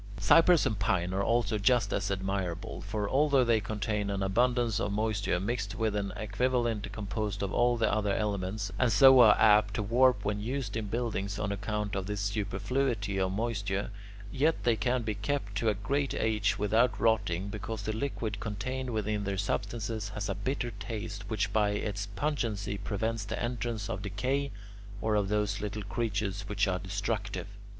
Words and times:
Cypress 0.17 0.65
and 0.65 0.79
pine 0.79 1.13
are 1.13 1.21
also 1.21 1.59
just 1.59 1.93
as 1.93 2.09
admirable; 2.09 2.81
for 2.81 3.07
although 3.07 3.43
they 3.43 3.59
contain 3.59 4.09
an 4.09 4.23
abundance 4.23 4.79
of 4.79 4.91
moisture 4.91 5.39
mixed 5.39 5.75
with 5.75 5.95
an 5.95 6.11
equivalent 6.15 6.91
composed 6.91 7.43
of 7.43 7.53
all 7.53 7.77
the 7.77 7.93
other 7.93 8.11
elements, 8.15 8.71
and 8.79 8.91
so 8.91 9.19
are 9.19 9.37
apt 9.37 9.75
to 9.75 9.83
warp 9.83 10.25
when 10.25 10.39
used 10.39 10.75
in 10.75 10.87
buildings 10.87 11.37
on 11.37 11.51
account 11.51 11.95
of 11.95 12.07
this 12.07 12.19
superfluity 12.21 13.19
of 13.19 13.31
moisture, 13.31 13.91
yet 14.31 14.63
they 14.63 14.75
can 14.75 15.03
be 15.03 15.13
kept 15.13 15.53
to 15.53 15.69
a 15.69 15.75
great 15.75 16.15
age 16.15 16.57
without 16.57 16.99
rotting, 16.99 17.49
because 17.49 17.83
the 17.83 17.93
liquid 17.93 18.39
contained 18.39 18.89
within 18.89 19.23
their 19.23 19.37
substances 19.37 20.09
has 20.09 20.27
a 20.27 20.33
bitter 20.33 20.71
taste 20.79 21.29
which 21.29 21.53
by 21.53 21.69
its 21.73 22.07
pungency 22.15 22.75
prevents 22.75 23.23
the 23.23 23.39
entrance 23.39 23.87
of 23.87 24.01
decay 24.01 24.49
or 24.99 25.13
of 25.13 25.29
those 25.29 25.61
little 25.61 25.83
creatures 25.83 26.41
which 26.47 26.67
are 26.67 26.79
destructive. 26.79 27.45